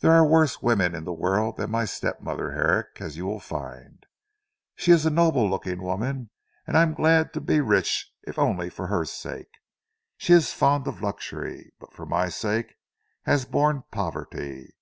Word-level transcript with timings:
There 0.00 0.12
are 0.12 0.26
worse 0.26 0.60
women 0.60 0.94
in 0.94 1.04
the 1.04 1.12
world 1.14 1.56
than 1.56 1.70
my 1.70 1.86
step 1.86 2.20
mother 2.20 2.52
Herrick, 2.52 3.00
as 3.00 3.16
you 3.16 3.24
will 3.24 3.40
find. 3.40 4.04
She 4.76 4.90
is 4.92 5.06
a 5.06 5.10
noble 5.10 5.48
looking 5.48 5.82
woman, 5.82 6.28
and 6.66 6.76
I 6.76 6.82
am 6.82 6.92
glad 6.92 7.32
to 7.32 7.40
be 7.40 7.62
rich 7.62 8.12
if 8.24 8.38
only 8.38 8.68
for 8.68 8.88
her 8.88 9.06
sake. 9.06 9.52
She 10.18 10.34
is 10.34 10.52
fond 10.52 10.86
of 10.86 11.00
luxury, 11.00 11.72
but 11.80 11.94
for 11.94 12.04
my 12.04 12.28
sake 12.28 12.74
has 13.22 13.46
borne 13.46 13.84
poverty. 13.90 14.74